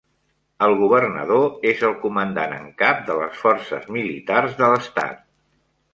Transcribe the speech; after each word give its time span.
El 0.67 0.71
governador 0.79 1.67
és 1.73 1.83
el 1.89 1.93
comandant 2.07 2.57
en 2.57 2.65
cap 2.81 3.03
de 3.11 3.19
les 3.21 3.39
forces 3.45 3.87
militars 3.99 4.57
de 4.63 4.71
l'estat. 4.73 5.25